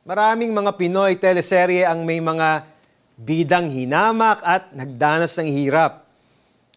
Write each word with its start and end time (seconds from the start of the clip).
Maraming 0.00 0.56
mga 0.56 0.80
Pinoy 0.80 1.20
teleserye 1.20 1.84
ang 1.84 2.08
may 2.08 2.24
mga 2.24 2.64
bidang 3.20 3.68
hinamak 3.68 4.40
at 4.40 4.72
nagdanas 4.72 5.36
ng 5.36 5.52
hirap. 5.52 6.08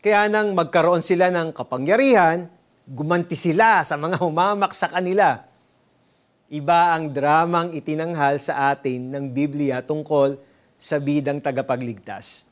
Kaya 0.03 0.27
nang 0.27 0.51
magkaroon 0.51 0.99
sila 0.99 1.31
ng 1.31 1.55
kapangyarihan, 1.55 2.51
gumanti 2.83 3.39
sila 3.39 3.79
sa 3.87 3.95
mga 3.95 4.19
humamak 4.19 4.75
sa 4.75 4.91
kanila. 4.91 5.39
Iba 6.51 6.91
ang 6.91 7.15
dramang 7.15 7.71
itinanghal 7.71 8.43
sa 8.43 8.75
atin 8.75 9.15
ng 9.15 9.31
Biblia 9.31 9.79
tungkol 9.79 10.35
sa 10.75 10.99
bidang 10.99 11.39
tagapagligtas. 11.39 12.43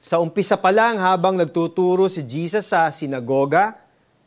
Sa 0.00 0.16
umpisa 0.24 0.56
pa 0.56 0.72
lang 0.72 0.96
habang 0.96 1.36
nagtuturo 1.36 2.08
si 2.08 2.24
Jesus 2.24 2.72
sa 2.72 2.88
sinagoga, 2.88 3.76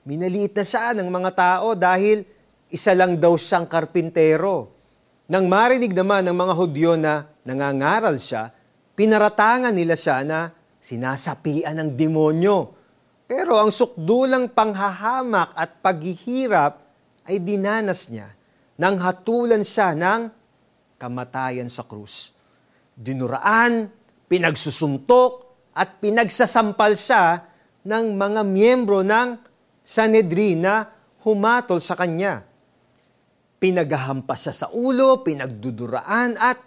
minaliit 0.05 0.53
na 0.53 0.61
siya 0.61 0.93
ng 0.93 1.09
mga 1.09 1.31
tao 1.33 1.73
dahil 1.73 2.21
isa 2.69 2.93
lang 2.93 3.17
daw 3.17 3.33
siyang 3.33 3.65
karpintero. 3.65 4.78
Nang 5.29 5.45
marinig 5.45 5.93
naman 5.93 6.25
ng 6.25 6.33
mga 6.33 6.53
Hudyo 6.57 6.91
na 6.97 7.21
nangangaral 7.45 8.17
siya, 8.17 8.49
pinaratangan 8.97 9.69
nila 9.69 9.93
siya 9.93 10.25
na 10.25 10.49
sinasapian 10.81 11.77
ng 11.77 11.89
demonyo. 11.93 12.73
Pero 13.29 13.61
ang 13.61 13.69
sukdulang 13.69 14.49
panghahamak 14.49 15.53
at 15.53 15.85
paghihirap 15.85 16.81
ay 17.29 17.37
dinanas 17.45 18.09
niya 18.09 18.33
nang 18.81 18.97
hatulan 18.97 19.61
siya 19.61 19.93
ng 19.93 20.33
kamatayan 20.97 21.69
sa 21.69 21.85
krus. 21.85 22.33
Dinuraan, 22.97 23.85
pinagsusuntok, 24.25 25.45
at 25.77 26.01
pinagsasampal 26.01 26.97
siya 26.97 27.45
ng 27.85 28.17
mga 28.17 28.41
miyembro 28.49 29.05
ng 29.05 29.37
Sanedrin 29.85 30.65
na 30.65 30.89
humatol 31.21 31.77
sa 31.77 31.93
kanya 31.93 32.48
Pinagahampas 33.59 34.47
siya 34.47 34.55
sa 34.55 34.67
ulo, 34.71 35.19
pinagduduraan 35.21 36.39
at 36.39 36.63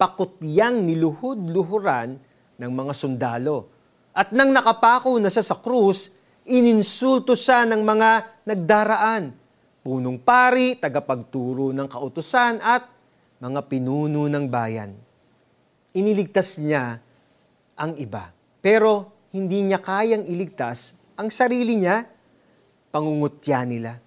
pakutyang 0.00 0.80
niluhod-luhuran 0.88 2.16
ng 2.56 2.70
mga 2.72 2.92
sundalo. 2.96 3.68
At 4.16 4.32
nang 4.32 4.48
nakapako 4.48 5.20
na 5.20 5.28
siya 5.28 5.44
sa 5.44 5.60
krus, 5.60 6.10
ininsulto 6.48 7.36
siya 7.36 7.68
ng 7.68 7.84
mga 7.84 8.10
nagdaraan, 8.48 9.36
punong 9.84 10.24
pari, 10.24 10.80
tagapagturo 10.80 11.76
ng 11.76 11.88
kautusan 11.88 12.64
at 12.64 12.88
mga 13.40 13.60
pinuno 13.68 14.24
ng 14.24 14.44
bayan. 14.48 14.96
Iniligtas 15.92 16.56
niya 16.60 16.96
ang 17.76 17.92
iba. 18.00 18.32
Pero 18.60 19.24
hindi 19.32 19.64
niya 19.64 19.80
kayang 19.80 20.24
iligtas 20.24 21.00
ang 21.20 21.28
sarili 21.28 21.76
niya, 21.76 22.00
pangungutya 22.88 23.68
nila. 23.68 24.00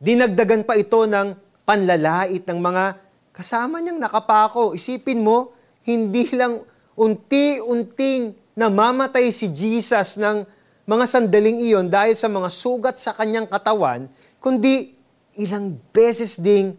Dinagdagan 0.00 0.64
pa 0.64 0.80
ito 0.80 1.04
ng 1.04 1.28
panlalait 1.62 2.42
ng 2.42 2.58
mga 2.58 2.84
kasama 3.32 3.80
niyang 3.80 3.98
nakapako. 3.98 4.76
Isipin 4.76 5.24
mo, 5.24 5.54
hindi 5.86 6.28
lang 6.34 6.62
unti-unting 6.94 8.36
namamatay 8.52 9.32
si 9.32 9.48
Jesus 9.48 10.20
ng 10.20 10.44
mga 10.84 11.04
sandaling 11.08 11.62
iyon 11.64 11.86
dahil 11.88 12.12
sa 12.18 12.28
mga 12.28 12.48
sugat 12.52 12.96
sa 12.98 13.16
kanyang 13.16 13.48
katawan, 13.48 14.10
kundi 14.42 14.92
ilang 15.38 15.78
beses 15.94 16.36
ding 16.36 16.76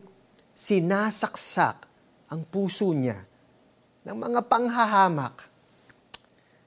sinasaksak 0.54 1.90
ang 2.30 2.46
puso 2.46 2.94
niya 2.94 3.18
ng 4.06 4.18
mga 4.18 4.40
panghahamak. 4.46 5.50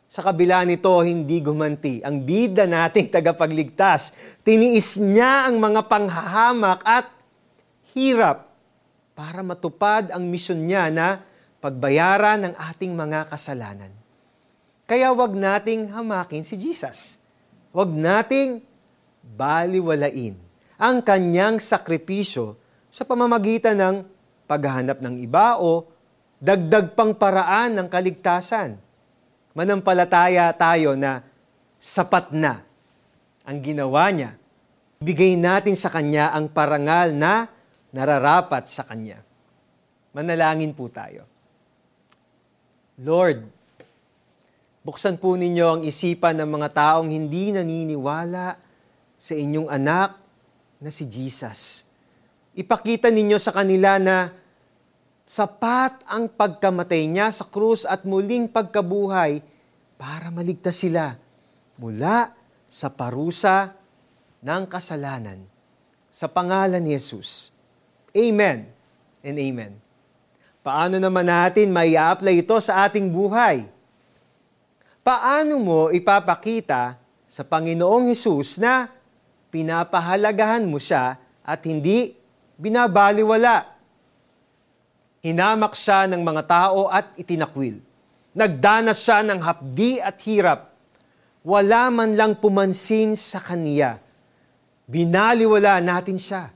Sa 0.06 0.24
kabila 0.24 0.64
nito, 0.64 0.90
hindi 1.04 1.44
gumanti. 1.44 2.00
Ang 2.00 2.24
bida 2.24 2.64
nating 2.64 3.12
tagapagligtas, 3.12 4.16
tiniis 4.40 4.96
niya 4.96 5.44
ang 5.50 5.60
mga 5.60 5.84
panghahamak 5.86 6.80
at 6.86 7.15
hirap 7.96 8.52
para 9.16 9.40
matupad 9.40 10.12
ang 10.12 10.28
misyon 10.28 10.68
niya 10.68 10.92
na 10.92 11.24
pagbayaran 11.64 12.44
ng 12.44 12.54
ating 12.54 12.92
mga 12.92 13.32
kasalanan. 13.32 13.88
Kaya 14.84 15.16
wag 15.16 15.32
nating 15.32 15.88
hamakin 15.88 16.44
si 16.44 16.60
Jesus. 16.60 17.16
Wag 17.72 17.88
nating 17.88 18.60
baliwalain 19.24 20.36
ang 20.76 21.00
kanyang 21.00 21.56
sakripisyo 21.56 22.60
sa 22.92 23.08
pamamagitan 23.08 23.80
ng 23.80 23.96
paghahanap 24.44 25.00
ng 25.00 25.16
iba 25.24 25.56
o 25.58 25.88
dagdag 26.36 26.92
pang 26.92 27.16
paraan 27.16 27.80
ng 27.80 27.88
kaligtasan 27.88 28.76
manampalataya 29.56 30.52
tayo 30.52 30.92
na 30.92 31.24
sapat 31.80 32.28
na 32.36 32.60
ang 33.48 33.58
ginawa 33.64 34.12
niya. 34.12 34.36
Bigay 35.00 35.40
natin 35.40 35.72
sa 35.72 35.88
Kanya 35.88 36.36
ang 36.36 36.52
parangal 36.52 37.16
na 37.16 37.55
nararapat 37.96 38.68
sa 38.68 38.84
Kanya. 38.84 39.24
Manalangin 40.12 40.76
po 40.76 40.92
tayo. 40.92 41.24
Lord, 43.00 43.40
buksan 44.84 45.16
po 45.16 45.32
ninyo 45.32 45.66
ang 45.66 45.82
isipan 45.84 46.36
ng 46.36 46.50
mga 46.52 46.68
taong 46.76 47.08
hindi 47.08 47.56
naniniwala 47.56 48.56
sa 49.16 49.32
inyong 49.32 49.68
anak 49.72 50.12
na 50.84 50.92
si 50.92 51.08
Jesus. 51.08 51.88
Ipakita 52.52 53.08
ninyo 53.08 53.40
sa 53.40 53.52
kanila 53.56 53.96
na 53.96 54.28
Sapat 55.26 56.06
ang 56.06 56.30
pagkamatay 56.30 57.10
niya 57.10 57.34
sa 57.34 57.42
krus 57.50 57.82
at 57.82 58.06
muling 58.06 58.46
pagkabuhay 58.46 59.42
para 59.98 60.30
maligtas 60.30 60.78
sila 60.78 61.18
mula 61.82 62.30
sa 62.70 62.94
parusa 62.94 63.74
ng 64.38 64.62
kasalanan. 64.70 65.42
Sa 66.14 66.30
pangalan 66.30 66.78
ni 66.78 66.94
Jesus. 66.94 67.55
Amen 68.16 68.64
and 69.20 69.36
amen. 69.36 69.72
Paano 70.64 70.96
naman 70.96 71.28
natin 71.28 71.68
may 71.68 71.94
apply 71.94 72.40
ito 72.40 72.56
sa 72.64 72.88
ating 72.88 73.12
buhay? 73.12 73.68
Paano 75.04 75.60
mo 75.60 75.80
ipapakita 75.92 76.96
sa 77.28 77.42
Panginoong 77.44 78.08
Hesus 78.08 78.58
na 78.58 78.88
pinapahalagahan 79.52 80.64
mo 80.64 80.80
siya 80.80 81.20
at 81.44 81.60
hindi 81.68 82.16
binabaliwala 82.56 83.76
Hinamak 85.26 85.74
siya 85.74 86.06
ng 86.06 86.22
mga 86.22 86.42
tao 86.46 86.86
at 86.86 87.10
itinakwil. 87.18 87.82
Nagdanas 88.30 89.02
siya 89.02 89.26
ng 89.26 89.42
hapdi 89.42 89.98
at 89.98 90.22
hirap. 90.22 90.70
Wala 91.42 91.90
man 91.90 92.14
lang 92.14 92.38
pumansin 92.38 93.18
sa 93.18 93.42
kaniya. 93.42 93.98
Binaliwala 94.86 95.82
natin 95.82 96.14
siya 96.14 96.54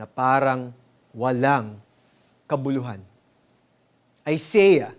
na 0.00 0.08
parang 0.08 0.72
walang 1.16 1.80
kabuluhan. 2.44 3.00
Isaiah 4.28 4.92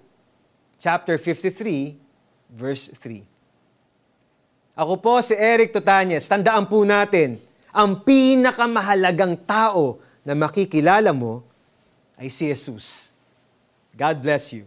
chapter 0.82 1.22
53 1.22 1.94
verse 2.50 2.90
3. 2.90 3.22
Ako 4.78 4.98
po 4.98 5.22
si 5.22 5.38
Eric 5.38 5.74
Totanyes. 5.74 6.26
Tandaan 6.26 6.66
po 6.66 6.82
natin, 6.86 7.38
ang 7.74 8.02
pinakamahalagang 8.02 9.38
tao 9.46 10.02
na 10.26 10.34
makikilala 10.34 11.14
mo 11.14 11.46
ay 12.18 12.30
si 12.34 12.50
Jesus. 12.50 13.14
God 13.94 14.22
bless 14.22 14.54
you. 14.54 14.66